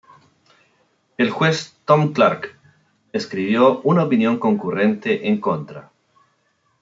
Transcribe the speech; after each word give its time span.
El 1.19 1.29
juez 1.29 1.77
Tom 1.85 2.11
Clark 2.13 2.57
escribió 3.13 3.81
una 3.81 4.01
opinión 4.03 4.39
concurrente 4.39 5.27
en 5.27 5.39
contra. 5.39 5.91